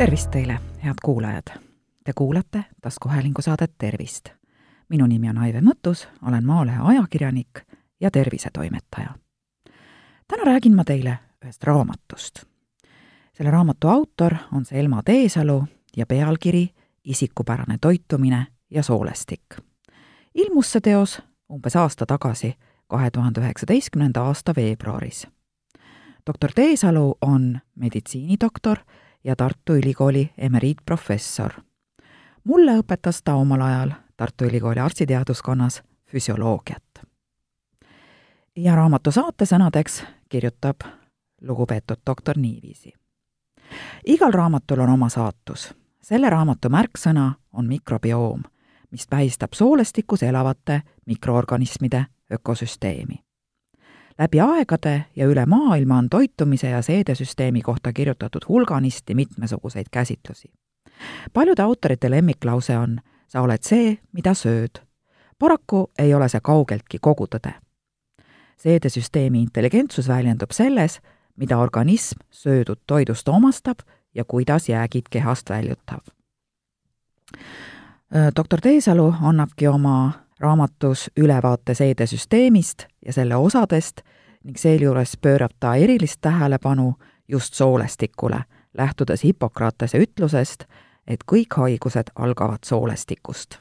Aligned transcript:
tervist 0.00 0.30
teile, 0.30 0.60
head 0.84 0.94
kuulajad! 1.04 1.42
Te 2.04 2.12
kuulate 2.14 2.64
taskuhäälingu 2.82 3.42
saadet 3.42 3.72
Tervist. 3.78 4.28
minu 4.88 5.06
nimi 5.06 5.28
on 5.28 5.38
Aive 5.38 5.60
Mõttus, 5.60 6.08
olen 6.26 6.46
Maalehe 6.46 6.78
ajakirjanik 6.82 7.60
ja 8.00 8.10
tervisetoimetaja. 8.10 9.14
täna 10.28 10.44
räägin 10.44 10.74
ma 10.76 10.84
teile 10.84 11.18
ühest 11.44 11.62
raamatust. 11.62 12.44
selle 13.32 13.50
raamatu 13.50 13.88
autor 13.88 14.34
on 14.52 14.64
Selma 14.64 15.02
Teesalu 15.02 15.64
ja 15.96 16.06
pealkiri 16.06 16.68
Isikupärane 17.04 17.78
toitumine 17.80 18.46
ja 18.70 18.82
soolestik. 18.82 19.44
ilmus 20.34 20.72
see 20.72 20.80
teos 20.80 21.22
umbes 21.52 21.76
aasta 21.76 22.06
tagasi, 22.06 22.54
kahe 22.86 23.10
tuhande 23.10 23.40
üheksateistkümnenda 23.40 24.22
aasta 24.22 24.54
veebruaris. 24.56 25.26
doktor 26.26 26.50
Teesalu 26.54 27.14
on 27.20 27.60
meditsiinidoktor 27.74 28.78
ja 29.24 29.36
Tartu 29.36 29.74
Ülikooli 29.74 30.30
emeriitprofessor. 30.38 31.50
mulle 32.44 32.72
õpetas 32.78 33.20
ta 33.24 33.34
omal 33.34 33.60
ajal 33.60 33.90
Tartu 34.16 34.44
Ülikooli 34.44 34.80
arstiteaduskonnas 34.80 35.82
füsioloogiat. 36.06 36.82
ja 38.56 38.74
raamatu 38.74 39.10
saatesõnadeks 39.10 40.04
kirjutab 40.28 40.80
lugupeetud 41.40 41.98
doktor 42.06 42.38
niiviisi. 42.38 42.92
igal 44.06 44.32
raamatul 44.32 44.78
on 44.78 44.88
oma 44.88 45.08
saatus. 45.08 45.74
selle 46.02 46.30
raamatu 46.30 46.68
märksõna 46.68 47.32
on 47.52 47.66
mikrobioom, 47.66 48.42
mis 48.90 49.06
tähistab 49.06 49.52
soolestikus 49.52 50.22
elavate 50.22 50.82
mikroorganismide 51.06 52.06
ökosüsteemi 52.32 53.29
läbi 54.20 54.40
aegade 54.40 55.04
ja 55.16 55.26
üle 55.26 55.46
maailma 55.46 55.98
on 55.98 56.08
toitumise 56.10 56.68
ja 56.68 56.82
seedesüsteemi 56.82 57.62
kohta 57.62 57.92
kirjutatud 57.92 58.42
hulganisti 58.48 59.14
mitmesuguseid 59.14 59.86
käsitlusi. 59.90 60.50
paljude 61.32 61.62
autorite 61.62 62.10
lemmiklause 62.10 62.78
on 62.78 63.00
sa 63.28 63.40
oled 63.40 63.62
see, 63.62 63.98
mida 64.12 64.34
sööd. 64.34 64.82
paraku 65.38 65.90
ei 65.98 66.14
ole 66.14 66.28
see 66.28 66.40
kaugeltki 66.40 66.98
kogu 67.00 67.26
tõde. 67.26 67.54
seedesüsteemi 68.56 69.42
intelligentsus 69.42 70.08
väljendub 70.08 70.50
selles, 70.52 71.00
mida 71.36 71.58
organism 71.58 72.20
söödud 72.30 72.80
toidust 72.86 73.28
omastab 73.28 73.78
ja 74.14 74.24
kuidas 74.24 74.68
jäägid 74.68 75.08
kehast 75.10 75.50
väljutab. 75.50 76.02
doktor 78.36 78.60
Teesalu 78.60 79.14
annabki 79.22 79.68
oma 79.68 80.12
raamatus 80.40 81.10
ülevaate 81.16 81.74
seedesüsteemist 81.74 82.84
ja 83.06 83.12
selle 83.12 83.36
osadest 83.36 84.00
ning 84.44 84.56
sealjuures 84.56 85.16
pöörab 85.16 85.50
ta 85.60 85.74
erilist 85.74 86.20
tähelepanu 86.20 86.94
just 87.28 87.54
soolestikule, 87.54 88.44
lähtudes 88.78 89.24
Hippokratese 89.24 89.98
ütlusest, 89.98 90.64
et 91.06 91.24
kõik 91.32 91.56
haigused 91.56 92.10
algavad 92.14 92.64
soolestikust. 92.64 93.58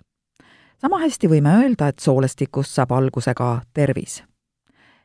sama 0.78 1.00
hästi 1.00 1.28
võime 1.28 1.50
öelda, 1.64 1.88
et 1.88 2.00
soolestikust 2.00 2.72
saab 2.72 2.92
alguse 2.92 3.34
ka 3.34 3.62
tervis. 3.74 4.24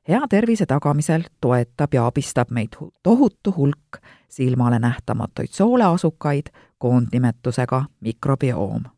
hea 0.08 0.28
tervise 0.30 0.66
tagamisel 0.66 1.22
toetab 1.40 1.94
ja 1.94 2.06
abistab 2.06 2.50
meid 2.50 2.76
tohutu 3.02 3.54
hulk 3.56 3.98
silmale 4.28 4.78
nähtamatuid 4.78 5.50
sooleasukaid 5.50 6.46
koondnimetusega 6.78 7.84
mikrobioom 8.00 8.93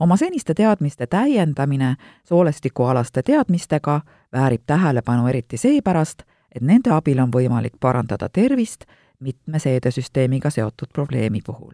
oma 0.00 0.16
seniste 0.16 0.54
teadmiste 0.54 1.06
täiendamine 1.06 1.96
soolestikualaste 2.24 3.22
teadmistega 3.22 4.00
väärib 4.32 4.62
tähelepanu 4.66 5.26
eriti 5.26 5.56
seepärast, 5.56 6.22
et 6.54 6.62
nende 6.62 6.90
abil 6.90 7.18
on 7.18 7.30
võimalik 7.30 7.76
parandada 7.80 8.28
tervist 8.28 8.84
mitme 9.20 9.58
seedesüsteemiga 9.58 10.50
seotud 10.50 10.88
probleemi 10.92 11.40
puhul. 11.46 11.72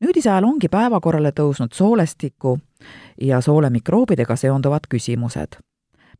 nüüdisajal 0.00 0.44
ongi 0.44 0.68
päevakorrale 0.68 1.32
tõusnud 1.40 1.72
soolestiku 1.72 2.58
ja 3.20 3.40
soolemikroobidega 3.40 4.36
seonduvad 4.36 4.86
küsimused. 4.88 5.56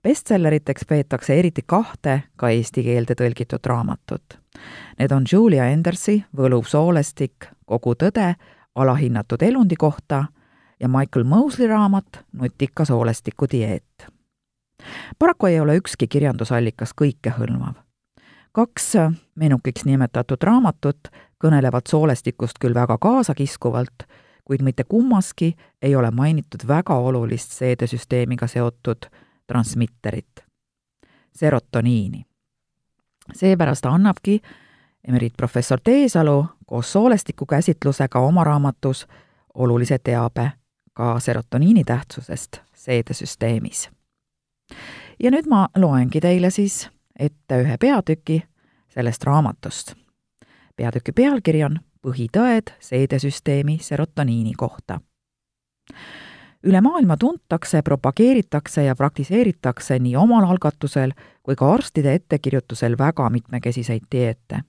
bestselleriteks 0.03 0.84
peetakse 0.84 1.39
eriti 1.39 1.62
kahte 1.67 2.22
ka 2.37 2.49
eesti 2.49 2.83
keelde 2.83 3.15
tõlgitud 3.15 3.67
raamatut. 3.67 4.39
Need 4.99 5.11
on 5.12 5.25
Julia 5.33 5.67
Endersi 5.67 6.25
Võluv 6.37 6.65
soolestik, 6.65 7.47
kogu 7.67 7.95
tõde 7.95 8.34
alahinnatud 8.77 9.43
elundi 9.43 9.77
kohta 9.77 10.25
ja 10.81 10.89
Michael 10.89 11.25
Mosley 11.25 11.69
raamat 11.69 12.07
Nutika 12.33 12.85
soolestiku 12.85 13.47
dieet. 13.53 14.07
paraku 15.19 15.47
ei 15.47 15.61
ole 15.61 15.77
ükski 15.77 16.07
kirjandusallikas 16.07 16.95
kõikehõlmav. 17.03 17.75
kaks 18.53 18.93
menukiks 19.35 19.85
nimetatud 19.85 20.43
raamatut 20.43 21.09
kõnelevad 21.45 21.89
soolestikust 21.89 22.59
küll 22.61 22.75
väga 22.75 22.99
kaasakiskuvalt, 22.99 24.03
kuid 24.45 24.63
mitte 24.63 24.85
kummaski 24.85 25.57
ei 25.83 25.97
ole 25.97 26.11
mainitud 26.11 26.69
väga 26.69 26.95
olulist 26.95 27.53
seedesüsteemiga 27.53 28.47
seotud 28.47 29.07
transmitterit, 29.47 30.45
serotoniini. 31.33 32.27
seepärast 33.35 33.87
annabki 33.87 34.41
emeriitprofessor 35.09 35.81
Teesalu 35.85 36.47
koos 36.66 36.93
soolestiku 36.93 37.47
käsitlusega 37.47 38.19
oma 38.19 38.44
raamatus 38.44 39.06
olulise 39.54 39.99
teabe 39.99 40.53
ka 40.94 41.21
serotoniini 41.21 41.84
tähtsusest 41.84 42.56
seedesüsteemis. 42.75 43.91
ja 45.22 45.31
nüüd 45.31 45.49
ma 45.49 45.69
loengi 45.77 46.21
teile 46.21 46.50
siis 46.50 46.91
ette 47.19 47.62
ühe 47.62 47.77
peatüki 47.78 48.43
sellest 48.88 49.25
raamatust. 49.25 49.94
peatüki 50.77 51.12
pealkiri 51.12 51.65
on 51.65 51.81
Põhitõed 52.06 52.71
seedesüsteemi 52.81 53.78
serotoniini 53.83 54.53
kohta 54.54 55.00
üle 56.66 56.81
maailma 56.81 57.16
tuntakse, 57.16 57.83
propageeritakse 57.83 58.84
ja 58.84 58.94
praktiseeritakse 58.97 59.98
nii 59.98 60.16
omal 60.16 60.44
algatusel 60.44 61.12
kui 61.43 61.56
ka 61.56 61.72
arstide 61.72 62.15
ettekirjutusel 62.15 62.97
väga 62.98 63.28
mitmekesiseid 63.31 64.06
dieete, 64.12 64.62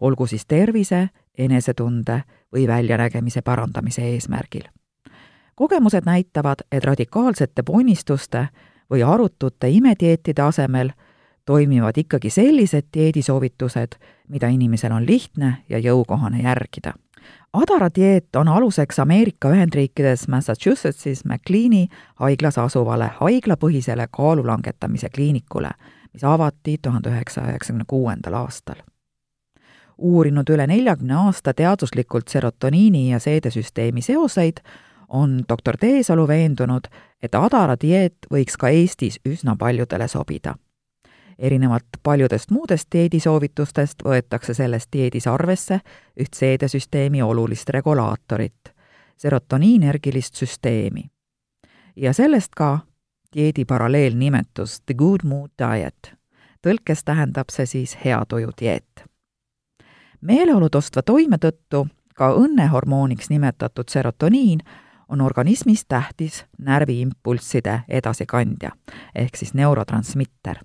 olgu 0.00 0.26
siis 0.26 0.46
tervise, 0.46 1.08
enesetunde 1.38 2.22
või 2.52 2.66
väljanägemise 2.66 3.42
parandamise 3.42 4.02
eesmärgil. 4.02 4.62
kogemused 5.54 6.02
näitavad, 6.04 6.64
et 6.72 6.84
radikaalsete 6.84 7.62
ponnistuste 7.62 8.48
või 8.90 9.02
arutute 9.02 9.68
imedieetide 9.68 10.42
asemel 10.42 10.90
toimivad 11.44 11.96
ikkagi 11.96 12.30
sellised 12.30 12.84
dieedisoovitused, 12.94 13.96
mida 14.28 14.48
inimesel 14.48 14.92
on 14.92 15.06
lihtne 15.06 15.56
ja 15.68 15.78
jõukohane 15.78 16.42
järgida 16.42 16.92
Adara 17.52 17.88
dieet 17.94 18.36
on 18.36 18.48
aluseks 18.48 18.98
Ameerika 18.98 19.50
Ühendriikides 19.50 20.28
Massachusettsis 20.28 21.24
McLeani 21.24 21.88
haiglas 22.14 22.58
asuvale 22.58 23.10
haiglapõhisele 23.20 24.06
kaalu 24.10 24.46
langetamise 24.46 25.10
kliinikule, 25.14 25.70
mis 26.12 26.24
avati 26.24 26.78
tuhande 26.82 27.12
üheksasaja 27.12 27.52
üheksakümne 27.52 27.84
kuuendal 27.88 28.38
aastal. 28.40 28.80
Uurinud 30.02 30.48
üle 30.50 30.66
neljakümne 30.66 31.14
aasta 31.14 31.54
teaduslikult 31.54 32.28
serotoniini 32.28 33.10
ja 33.10 33.20
seedesüsteemi 33.20 34.02
seoseid, 34.02 34.60
on 35.08 35.42
doktor 35.48 35.76
Teesalu 35.76 36.28
veendunud, 36.28 36.88
et 37.22 37.34
Adara 37.34 37.76
dieet 37.80 38.28
võiks 38.32 38.58
ka 38.58 38.68
Eestis 38.68 39.20
üsna 39.28 39.56
paljudele 39.56 40.08
sobida 40.08 40.56
erinevalt 41.38 41.84
paljudest 42.02 42.50
muudest 42.50 42.88
dieedisoovitustest 42.92 44.04
võetakse 44.04 44.54
selles 44.54 44.86
dieedis 44.92 45.26
arvesse 45.26 45.80
üht 46.20 46.34
seedesüsteemi 46.38 47.22
olulist 47.22 47.68
regulaatorit, 47.70 48.72
serotoniinergilist 49.16 50.34
süsteemi. 50.34 51.10
ja 51.96 52.12
sellest 52.12 52.54
ka 52.56 52.78
dieedi 53.34 53.64
paralleelnimetus 53.64 54.80
The 54.80 54.94
Good 54.94 55.24
Mood 55.24 55.50
Diet. 55.58 56.14
tõlkes 56.66 57.04
tähendab 57.04 57.50
see 57.50 57.66
siis 57.66 57.98
hea 58.04 58.24
tuju 58.28 58.50
dieet. 58.60 59.11
Meeleolu 60.22 60.68
tõstva 60.72 61.02
toime 61.02 61.38
tõttu 61.38 61.86
ka 62.14 62.32
õnnehormooniks 62.38 63.30
nimetatud 63.30 63.88
serotoniin 63.88 64.60
on 65.08 65.20
organismis 65.20 65.84
tähtis 65.88 66.44
närviimpulsside 66.58 67.82
edasikandja 67.88 68.70
ehk 69.14 69.36
siis 69.36 69.54
neurotransmitter 69.54 70.62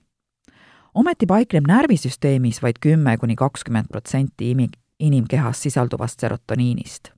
ometi 0.97 1.27
paikneb 1.29 1.67
närvisüsteemis 1.69 2.61
vaid 2.63 2.79
kümme 2.81 3.17
kuni 3.21 3.35
kakskümmend 3.35 3.87
protsenti 3.91 4.55
inimkehas 4.99 5.61
sisalduvast 5.61 6.19
serotoniinist. 6.19 7.09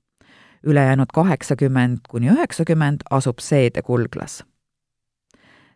ülejäänud 0.62 1.06
kaheksakümmend 1.14 1.98
kuni 2.08 2.28
üheksakümmend 2.28 3.00
asub 3.10 3.38
seedekulglas. 3.38 4.44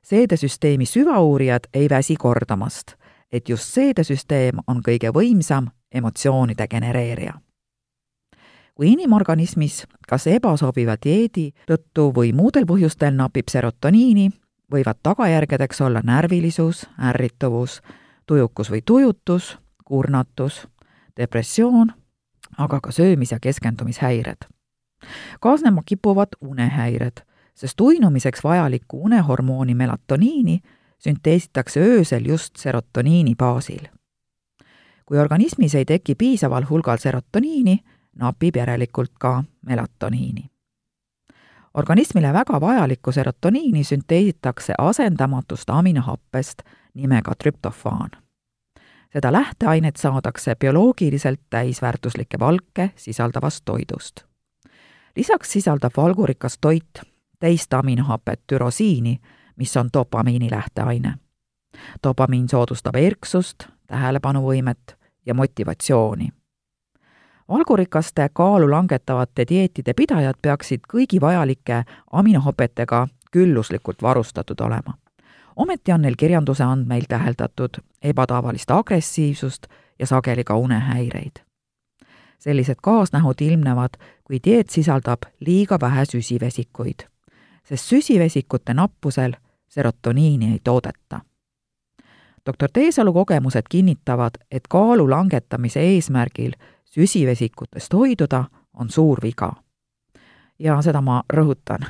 seedesüsteemi 0.02 0.86
süvauurijad 0.86 1.64
ei 1.74 1.88
väsi 1.90 2.16
kordamast, 2.16 2.92
et 3.34 3.48
just 3.48 3.74
seedesüsteem 3.74 4.62
on 4.66 4.82
kõige 4.86 5.10
võimsam 5.10 5.66
emotsioonide 5.90 6.68
genereerija 6.70 7.34
kui 8.74 8.92
inimorganismis 8.92 9.84
kas 10.08 10.26
ebasobiva 10.26 10.96
dieedi 11.04 11.52
tõttu 11.70 12.08
või 12.14 12.32
muudel 12.34 12.66
põhjustel 12.66 13.14
napib 13.14 13.50
serotoniini, 13.50 14.30
võivad 14.72 14.98
tagajärgedeks 15.02 15.80
olla 15.86 16.02
närvilisus, 16.02 16.86
ärrituvus, 16.98 17.80
tujukus 18.26 18.70
või 18.70 18.82
tujutus, 18.82 19.58
kurnatus, 19.84 20.66
depressioon 21.16 21.92
aga 22.58 22.80
ka 22.80 22.90
söömis- 22.90 23.32
ja 23.32 23.38
keskendumishäired. 23.40 24.46
kaasnema 25.40 25.82
kipuvad 25.86 26.28
unehäired, 26.40 27.22
sest 27.54 27.80
uinumiseks 27.80 28.44
vajalikku 28.44 29.04
unehormooni 29.04 29.74
melatoniini 29.74 30.60
sünteesitakse 31.04 31.80
öösel 31.80 32.24
just 32.26 32.56
serotoniini 32.56 33.34
baasil. 33.34 33.86
kui 35.06 35.18
organismis 35.18 35.74
ei 35.74 35.84
teki 35.84 36.14
piisaval 36.14 36.64
hulgal 36.70 36.96
serotoniini, 36.96 37.78
napib 38.16 38.56
järelikult 38.56 39.12
ka 39.18 39.44
melatoniini. 39.66 40.50
organismile 41.74 42.32
väga 42.32 42.60
vajalikku 42.60 43.12
serotoniini 43.12 43.84
sünteesitakse 43.84 44.74
asendamatust 44.78 45.70
aminohappest 45.70 46.62
nimega 46.94 47.32
trüptofaan. 47.42 48.10
seda 49.12 49.32
lähteainet 49.32 49.96
saadakse 49.96 50.54
bioloogiliselt 50.54 51.40
täisväärtuslikke 51.50 52.38
valke 52.38 52.90
sisaldavast 52.96 53.64
toidust. 53.64 54.20
lisaks 55.16 55.52
sisaldab 55.52 55.92
valgurikas 55.96 56.58
toit 56.60 57.00
teist 57.40 57.74
aminohapet 57.74 58.40
türosiini, 58.46 59.20
mis 59.56 59.76
on 59.76 59.88
dopamiini 59.92 60.50
lähteaine. 60.50 61.14
dopamiin 62.04 62.48
soodustab 62.48 62.96
erksust, 62.96 63.64
tähelepanuvõimet 63.86 64.96
ja 65.26 65.34
motivatsiooni. 65.34 66.28
valgurikaste 67.48 68.28
kaalu 68.32 68.70
langetavate 68.70 69.44
dieetide 69.48 69.94
pidajad 69.94 70.34
peaksid 70.42 70.80
kõigi 70.92 71.20
vajalike 71.20 71.84
aminohapetega 72.12 73.08
külluslikult 73.30 74.02
varustatud 74.02 74.60
olema. 74.60 74.94
ometi 75.56 75.92
on 75.92 76.02
neil 76.02 76.14
kirjanduse 76.16 76.64
andmeil 76.64 77.04
täheldatud 77.08 77.78
ebatavalist 78.02 78.70
agressiivsust 78.70 79.66
ja 79.98 80.06
sageli 80.06 80.44
ka 80.44 80.56
unehäireid. 80.56 81.36
sellised 82.38 82.76
kaasnähud 82.82 83.40
ilmnevad, 83.40 83.90
kui 84.24 84.38
dieet 84.44 84.70
sisaldab 84.70 85.22
liiga 85.40 85.78
vähe 85.80 86.04
süsivesikuid, 86.04 87.06
sest 87.64 87.84
süsivesikute 87.84 88.74
nappusel 88.74 89.32
serotoniini 89.74 90.52
ei 90.52 90.58
toodeta. 90.64 91.20
doktor 92.46 92.68
Teesalu 92.72 93.12
kogemused 93.12 93.62
kinnitavad, 93.70 94.30
et 94.50 94.62
kaalu 94.68 95.10
langetamise 95.10 95.80
eesmärgil 95.80 96.52
süsivesikutest 96.84 97.92
hoiduda 97.92 98.44
on 98.74 98.90
suur 98.90 99.18
viga. 99.22 99.52
ja 100.58 100.82
seda 100.82 101.00
ma 101.00 101.22
rõhutan 101.32 101.86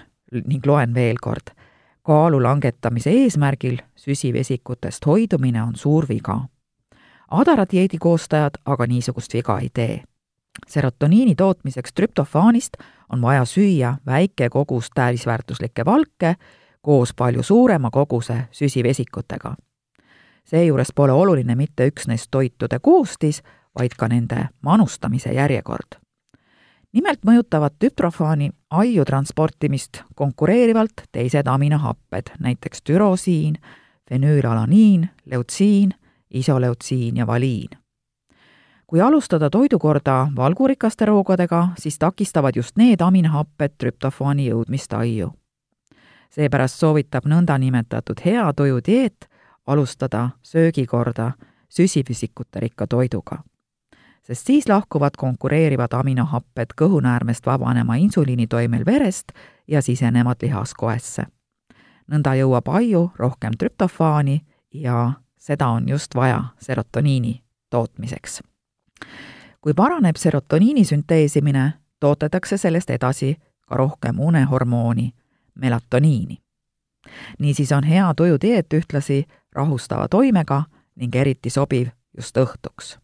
ning 0.46 0.66
loen 0.66 0.94
veel 0.94 1.16
kord. 1.20 1.52
kaalu 2.02 2.42
langetamise 2.42 3.10
eesmärgil 3.10 3.78
süsivesikutest 3.96 5.06
hoidumine 5.06 5.62
on 5.62 5.76
suur 5.76 6.06
viga. 6.08 6.40
Adara 7.30 7.66
dieedi 7.72 7.98
koostajad 7.98 8.54
aga 8.64 8.86
niisugust 8.86 9.34
viga 9.34 9.58
ei 9.58 9.68
tee. 9.74 10.02
serotoniini 10.66 11.34
tootmiseks 11.34 11.92
trüptofaanist 11.92 12.72
on 13.12 13.22
vaja 13.22 13.44
süüa 13.44 13.96
väike 14.06 14.48
kogus 14.48 14.90
täisväärtuslikke 14.94 15.84
valke 15.84 16.36
koos 16.84 17.14
palju 17.16 17.42
suurema 17.42 17.90
koguse 17.90 18.48
süsivesikutega. 18.50 19.54
seejuures 20.44 20.92
pole 20.94 21.12
oluline 21.12 21.54
mitte 21.54 21.86
üksnes 21.88 22.28
toitude 22.30 22.78
koostis, 22.78 23.42
vaid 23.78 23.96
ka 23.98 24.08
nende 24.08 24.48
manustamise 24.60 25.32
järjekord. 25.32 25.96
nimelt 26.92 27.24
mõjutavad 27.26 27.72
tüprofaani 27.78 28.50
aiu 28.70 29.04
transportimist 29.04 30.02
konkureerivalt 30.14 31.08
teised 31.12 31.46
aminohapped, 31.46 32.36
näiteks 32.38 32.82
türosiin, 32.82 33.54
fenüülalaniin, 34.10 35.08
leutsiin, 35.24 35.94
isoleutsiin 36.30 37.16
ja 37.16 37.26
valiin. 37.26 37.68
kui 38.86 39.00
alustada 39.00 39.50
toidukorda 39.50 40.28
valgurikaste 40.36 41.06
roogadega, 41.06 41.68
siis 41.78 41.98
takistavad 41.98 42.56
just 42.56 42.76
need 42.76 43.00
aminohapped 43.00 43.72
trüptofaani 43.78 44.50
jõudmist 44.50 44.92
aiu 44.92 45.32
seepärast 46.34 46.80
soovitab 46.82 47.26
nõndanimetatud 47.30 48.20
hea 48.24 48.52
tuju 48.56 48.80
dieet 48.86 49.28
alustada 49.66 50.28
söögikorda 50.42 51.32
süsivesikute 51.68 52.60
rikka 52.60 52.86
toiduga. 52.86 53.38
sest 54.22 54.46
siis 54.46 54.68
lahkuvad 54.68 55.16
konkureerivad 55.18 55.92
aminohapped 55.92 56.74
kõhunäärmest 56.80 57.46
vabanema 57.46 57.94
insuliinitoimel 57.94 58.86
verest 58.86 59.32
ja 59.68 59.82
sisenevad 59.82 60.36
lihaskoesse. 60.42 61.26
nõnda 62.12 62.34
jõuab 62.34 62.68
aiu 62.68 63.10
rohkem 63.16 63.52
trüptofaani 63.58 64.40
ja 64.72 65.12
seda 65.38 65.68
on 65.68 65.88
just 65.88 66.14
vaja 66.14 66.44
serotoniini 66.58 67.42
tootmiseks. 67.70 68.42
kui 69.60 69.74
paraneb 69.74 70.16
serotoniini 70.16 70.84
sünteesimine, 70.84 71.72
toodetakse 72.00 72.56
sellest 72.56 72.90
edasi 72.90 73.36
ka 73.68 73.76
rohkem 73.76 74.20
unehormooni 74.20 75.12
melatoniini. 75.54 76.38
niisiis 77.38 77.72
on 77.72 77.84
hea 77.84 78.14
tuju 78.16 78.36
dieet 78.40 78.72
ühtlasi 78.72 79.24
rahustava 79.52 80.08
toimega 80.08 80.62
ning 80.96 81.14
eriti 81.14 81.50
sobiv 81.50 81.88
just 82.16 82.36
õhtuks. 82.36 82.98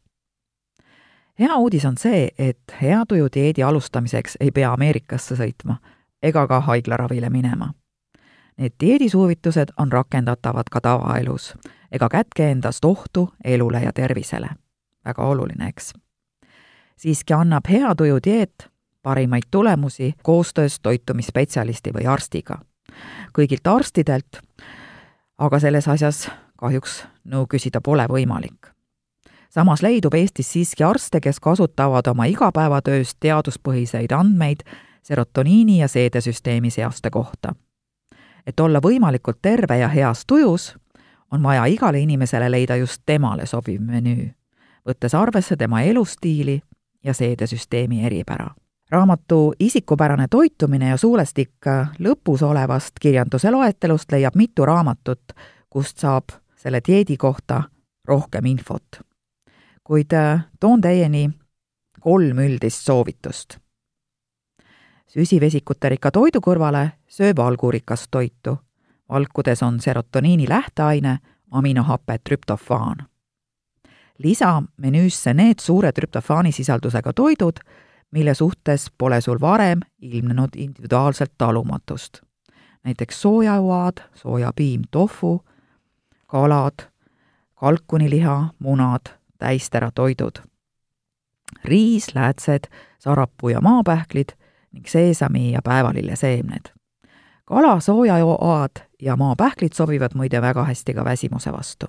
hea 1.39 1.57
uudis 1.57 1.85
on 1.85 1.97
see, 1.97 2.29
et 2.39 2.77
hea 2.83 3.05
tuju 3.09 3.29
dieedi 3.35 3.63
alustamiseks 3.63 4.37
ei 4.41 4.51
pea 4.51 4.73
Ameerikasse 4.73 5.35
sõitma 5.37 5.77
ega 6.23 6.47
ka 6.47 6.61
haiglaravile 6.61 7.31
minema. 7.31 7.73
Need 8.59 8.73
dieedisoovitused 8.81 9.73
on 9.79 9.93
rakendatavad 9.93 10.69
ka 10.71 10.81
tavaelus 10.81 11.55
ega 11.93 12.09
kätke 12.09 12.51
endast 12.51 12.85
ohtu 12.85 13.33
elule 13.45 13.83
ja 13.83 13.93
tervisele. 13.93 14.49
väga 15.05 15.23
oluline, 15.23 15.69
eks? 15.69 15.93
siiski 16.97 17.33
annab 17.33 17.69
hea 17.69 17.95
tuju 17.95 18.19
dieet 18.25 18.69
parimaid 19.03 19.49
tulemusi 19.51 20.15
koostöös 20.23 20.81
toitumisspetsialisti 20.81 21.91
või 21.91 22.07
arstiga. 22.07 22.59
kõigilt 23.33 23.67
arstidelt 23.67 24.43
aga 25.41 25.59
selles 25.59 25.89
asjas 25.89 26.29
kahjuks 26.61 27.01
nõu 27.25 27.47
küsida 27.49 27.81
pole 27.81 28.05
võimalik. 28.09 28.69
samas 29.49 29.83
leidub 29.83 30.15
Eestis 30.15 30.53
siiski 30.53 30.85
arste, 30.85 31.21
kes 31.21 31.41
kasutavad 31.41 32.07
oma 32.07 32.25
igapäevatöös 32.25 33.15
teaduspõhiseid 33.21 34.13
andmeid 34.13 34.61
serotoniini 35.03 35.79
ja 35.79 35.89
seedesüsteemi 35.89 36.71
seoste 36.71 37.11
kohta. 37.11 37.55
et 38.47 38.61
olla 38.61 38.81
võimalikult 38.81 39.39
terve 39.43 39.79
ja 39.79 39.89
heas 39.89 40.27
tujus, 40.27 40.77
on 41.33 41.43
vaja 41.43 41.65
igale 41.65 42.01
inimesele 42.01 42.51
leida 42.51 42.77
just 42.77 43.03
temale 43.07 43.47
sobiv 43.47 43.81
menüü, 43.81 44.31
võttes 44.89 45.15
arvesse 45.15 45.57
tema 45.57 45.83
elustiili 45.83 46.63
ja 47.05 47.15
seedesüsteemi 47.15 48.07
eripära 48.07 48.51
raamatu 48.91 49.53
Isikupärane 49.61 50.27
toitumine 50.31 50.89
ja 50.89 50.97
suulestik 50.97 51.67
lõpus 51.99 52.43
olevast 52.43 52.99
kirjanduse 53.01 53.51
loetelust 53.51 54.13
leiab 54.13 54.35
mitu 54.35 54.67
raamatut, 54.67 55.33
kust 55.71 55.99
saab 55.99 56.35
selle 56.57 56.81
dieedi 56.87 57.17
kohta 57.17 57.63
rohkem 58.09 58.47
infot. 58.47 59.01
kuid 59.85 60.13
äh, 60.13 60.47
toon 60.61 60.81
teieni 60.81 61.31
kolm 62.01 62.39
üldist 62.39 62.87
soovitust. 62.87 63.59
süsivesikute 65.09 65.89
rikka 65.89 66.11
toidu 66.11 66.41
kõrvale 66.41 66.91
söö 67.09 67.33
valgurikast 67.37 68.11
toitu. 68.11 68.59
valkudes 69.09 69.63
on 69.63 69.81
serotoniini 69.81 70.49
lähteaine, 70.49 71.19
aminohape 71.51 72.19
trüptofaan. 72.19 73.07
lisa 74.19 74.63
menüüsse 74.77 75.35
need 75.35 75.61
suure 75.61 75.93
trüptofaani 75.93 76.53
sisaldusega 76.53 77.13
toidud, 77.13 77.59
mille 78.11 78.35
suhtes 78.35 78.93
pole 78.99 79.21
sul 79.21 79.41
varem 79.41 79.81
ilmnenud 80.03 80.49
individuaalselt 80.57 81.33
talumatust. 81.39 82.21
näiteks 82.85 83.23
soojauad, 83.23 83.93
soojapiim, 84.15 84.83
tofu, 84.91 85.45
kalad, 86.27 86.91
kalkuniliha, 87.55 88.49
munad, 88.59 89.01
täisteratoidud. 89.39 90.39
riis, 91.65 92.15
läätsed, 92.15 92.65
sarapuu 92.99 93.49
ja 93.49 93.61
maapähklid 93.61 94.29
ning 94.73 94.87
seesami 94.87 95.53
ja 95.53 95.61
päevalilleseemned. 95.65 96.73
kala, 97.45 97.81
soojajoad 97.81 98.71
ja 99.03 99.17
maapähklid 99.17 99.73
sobivad 99.73 100.11
muide 100.15 100.43
väga 100.43 100.65
hästi 100.65 100.95
ka 100.95 101.05
väsimuse 101.05 101.53
vastu. 101.53 101.87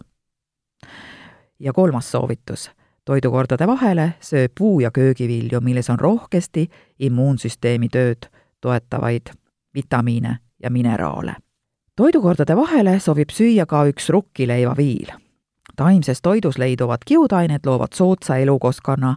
ja 1.60 1.74
kolmas 1.74 2.12
soovitus 2.12 2.72
toidukordade 3.06 3.68
vahele 3.68 4.14
söö 4.20 4.48
puu- 4.60 4.80
ja 4.80 4.92
köögivilju, 4.92 5.62
milles 5.62 5.90
on 5.90 6.00
rohkesti 6.00 6.70
immuunsüsteemi 7.00 7.90
tööd 7.90 8.30
toetavaid 8.62 9.22
vitamiine 9.76 10.38
ja 10.64 10.70
mineraale. 10.70 11.36
toidukordade 11.96 12.56
vahele 12.56 13.00
sobib 13.00 13.30
süüa 13.30 13.66
ka 13.66 13.86
üks 13.86 14.10
rukkileivaviil. 14.10 15.08
taimses 15.76 16.22
toidus 16.22 16.58
leiduvad 16.58 17.00
kiudained 17.06 17.60
loovad 17.66 17.94
soodsa 17.94 18.38
elukeskkonna 18.38 19.16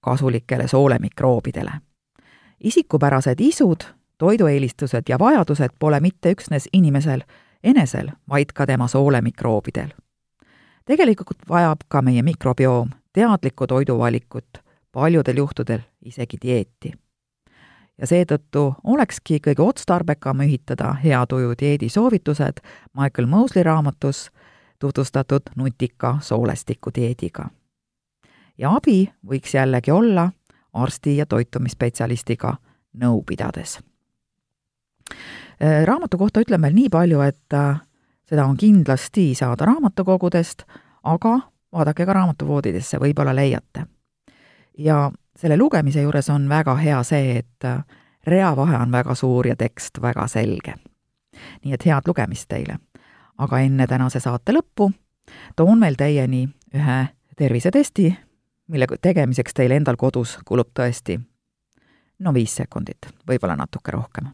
kasulikele 0.00 0.68
soolemikroobidele. 0.68 1.72
isikupärased 2.64 3.36
isud, 3.38 3.80
toidueelistused 4.18 5.02
ja 5.08 5.18
vajadused 5.18 5.70
pole 5.78 6.00
mitte 6.00 6.32
üksnes 6.32 6.68
inimesel 6.72 7.20
enesel, 7.64 8.08
vaid 8.28 8.46
ka 8.54 8.66
tema 8.66 8.88
soolemikroobidel 8.88 9.88
tegelikult 10.84 11.38
vajab 11.48 11.78
ka 11.88 12.02
meie 12.02 12.22
mikrobioom 12.22 12.90
teadlikku 13.12 13.66
toiduvalikut 13.66 14.58
paljudel 14.92 15.36
juhtudel 15.36 15.80
isegi 16.04 16.36
dieeti. 16.42 16.92
ja 17.98 18.06
seetõttu 18.06 18.74
olekski 18.84 19.38
kõige 19.46 19.62
otstarbekam 19.62 20.40
ühitada 20.40 20.94
hea 21.04 21.26
tuju 21.26 21.54
dieedi 21.60 21.88
soovitused 21.88 22.60
Michael 22.94 23.26
Mosley 23.26 23.62
raamatus 23.62 24.30
tutvustatud 24.78 25.42
nutika 25.56 26.18
soolestiku 26.20 26.90
dieediga. 26.94 27.48
ja 28.58 28.74
abi 28.76 29.12
võiks 29.26 29.54
jällegi 29.54 29.90
olla 29.90 30.30
arsti 30.72 31.16
ja 31.16 31.26
toitumisspetsialistiga 31.26 32.56
nõu 32.92 33.22
pidades. 33.26 33.78
Äh, 35.62 35.84
raamatu 35.84 36.18
kohta 36.18 36.40
ütlen 36.40 36.62
veel 36.62 36.74
nii 36.74 36.88
palju, 36.88 37.20
et 37.20 37.54
äh, 37.54 37.80
seda 38.28 38.46
on 38.46 38.56
kindlasti 38.56 39.34
saada 39.34 39.68
raamatukogudest, 39.68 40.64
aga 41.02 41.38
vaadake 41.72 42.06
ka 42.06 42.12
raamatupoodidesse, 42.12 42.98
võib-olla 43.00 43.34
leiate. 43.34 43.86
ja 44.78 45.10
selle 45.36 45.56
lugemise 45.56 46.02
juures 46.02 46.30
on 46.30 46.48
väga 46.48 46.74
hea 46.76 47.02
see, 47.02 47.38
et 47.38 47.64
äh, 47.64 47.84
reavahe 48.26 48.76
on 48.76 48.92
väga 48.92 49.14
suur 49.14 49.46
ja 49.46 49.56
tekst 49.56 50.02
väga 50.02 50.26
selge. 50.26 50.74
nii 51.64 51.74
et 51.74 51.86
head 51.86 52.06
lugemist 52.06 52.48
teile! 52.48 52.78
aga 53.38 53.58
enne 53.58 53.86
tänase 53.86 54.20
saate 54.20 54.52
lõppu 54.52 54.92
toon 55.56 55.80
veel 55.80 55.94
teieni 55.98 56.48
ühe 56.74 56.98
tervisetesti, 57.36 58.14
mille 58.68 58.86
tegemiseks 59.02 59.54
teil 59.54 59.70
endal 59.70 59.96
kodus 59.96 60.38
kulub 60.44 60.68
tõesti 60.78 61.18
no 62.22 62.34
viis 62.34 62.54
sekundit, 62.56 63.08
võib-olla 63.28 63.56
natuke 63.56 63.90
rohkem. 63.90 64.26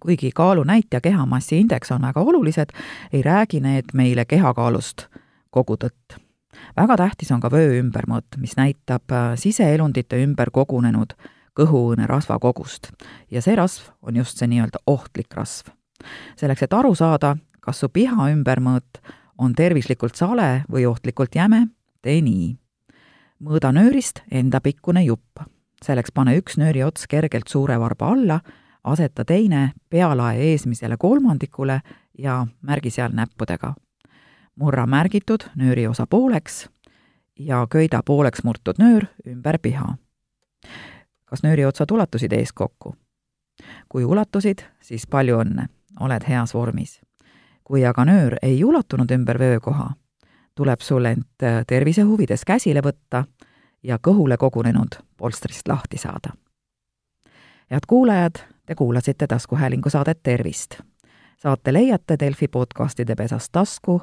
kuigi 0.00 0.30
kaalunäit 0.34 0.86
ja 0.92 1.00
kehamassi 1.00 1.58
indeks 1.58 1.90
on 1.92 2.02
väga 2.02 2.20
olulised, 2.20 2.70
ei 3.12 3.22
räägi 3.22 3.60
need 3.60 3.84
meile 3.94 4.24
kehakaalust 4.24 5.06
kogu 5.50 5.76
tõtt. 5.76 6.18
väga 6.76 6.96
tähtis 6.96 7.30
on 7.30 7.40
ka 7.40 7.50
vöö 7.50 7.78
ümbermõõt, 7.80 8.38
mis 8.38 8.56
näitab 8.56 9.12
äh, 9.12 9.34
siseelundite 9.36 10.22
ümber 10.24 10.50
kogunenud 10.50 11.14
kõhuõõne 11.58 12.06
rasvakogust 12.06 12.90
ja 13.30 13.42
see 13.42 13.56
rasv 13.58 13.90
on 14.02 14.16
just 14.16 14.38
see 14.38 14.48
nii-öelda 14.50 14.82
ohtlik 14.86 15.34
rasv. 15.34 15.70
selleks, 16.36 16.62
et 16.62 16.72
aru 16.72 16.94
saada, 16.94 17.36
kas 17.60 17.80
su 17.80 17.88
piha 17.88 18.30
ümbermõõt 18.32 19.00
on 19.38 19.54
tervislikult 19.54 20.16
sale 20.16 20.64
või 20.70 20.86
ohtlikult 20.86 21.34
jäme, 21.34 21.68
tee 22.02 22.20
nii. 22.22 22.56
mõõda 23.40 23.72
nöörist 23.72 24.22
endapikkune 24.30 25.04
jupp. 25.04 25.42
selleks 25.84 26.12
pane 26.12 26.36
üks 26.36 26.58
nööri 26.58 26.84
ots 26.84 27.06
kergelt 27.06 27.48
suure 27.48 27.78
varba 27.78 28.12
alla, 28.12 28.40
aseta 28.84 29.24
teine 29.24 29.72
pealae 29.88 30.38
eesmisele 30.52 30.96
kolmandikule 30.96 31.80
ja 32.18 32.46
märgi 32.62 32.90
seal 32.90 33.12
näppudega. 33.12 33.74
Murra 34.60 34.86
märgitud 34.86 35.48
nööriosa 35.56 36.06
pooleks 36.06 36.68
ja 37.38 37.66
köida 37.70 38.02
pooleks 38.04 38.44
murtud 38.44 38.78
nöör 38.78 39.08
ümber 39.26 39.58
piha. 39.58 39.96
kas 41.24 41.42
nööriotsad 41.42 41.90
ulatusid 41.90 42.32
eeskokku? 42.32 42.94
kui 43.88 44.04
ulatusid, 44.04 44.58
siis 44.80 45.06
palju 45.06 45.40
õnne, 45.40 45.68
oled 46.00 46.24
heas 46.28 46.54
vormis 46.54 47.00
kui 47.70 47.86
aga 47.86 48.02
nöör 48.04 48.34
ei 48.42 48.64
ulatunud 48.64 49.10
ümber 49.14 49.38
vöökoha, 49.38 49.92
tuleb 50.58 50.80
sul 50.82 51.04
end 51.06 51.22
äh, 51.42 51.60
tervise 51.66 52.02
huvides 52.02 52.42
käsile 52.42 52.82
võtta 52.82 53.20
ja 53.86 53.98
kõhule 54.02 54.34
kogunenud 54.36 54.96
polstrist 55.16 55.68
lahti 55.70 55.98
saada. 55.98 56.32
head 57.70 57.86
kuulajad, 57.86 58.42
te 58.66 58.74
kuulasite 58.74 59.26
taskuhäälingu 59.26 59.90
saadet 59.90 60.18
Tervist. 60.22 60.80
saate 61.36 61.72
leiate 61.72 62.16
Delfi 62.20 62.48
podcastide 62.48 63.14
pesast 63.14 63.52
tasku, 63.52 64.02